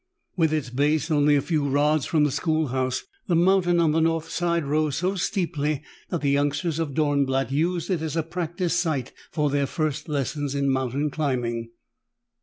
[0.35, 4.29] With its base only a few rods from the schoolhouse, the mountain on the north
[4.31, 9.13] side rose so steeply that the youngsters of Dornblatt used it as a practice site
[9.29, 11.69] for their first lessons in mountain climbing.